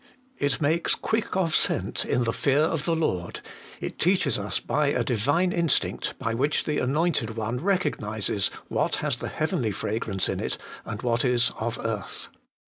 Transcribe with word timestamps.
It 0.39 0.59
makes 0.59 0.95
'quick 0.95 1.35
of 1.35 1.55
scent 1.55 2.05
in 2.05 2.23
the 2.23 2.33
fear 2.33 2.61
of 2.63 2.85
the 2.85 2.95
Lord:' 2.95 3.39
it 3.79 3.99
teaches 3.99 4.39
us 4.39 4.59
by 4.59 4.87
a 4.87 5.03
Divine 5.03 5.51
instinct, 5.51 6.15
by 6.17 6.33
which 6.33 6.63
the 6.63 6.79
anointed 6.79 7.37
one 7.37 7.59
recog 7.59 7.97
nises 7.97 8.49
what 8.67 8.95
has 9.05 9.17
the 9.17 9.29
heavenly 9.29 9.69
fragrance 9.69 10.27
in 10.27 10.39
it, 10.39 10.57
and 10.85 11.03
what 11.03 11.23
is 11.23 11.51
of 11.59 11.77
earth. 11.85 12.29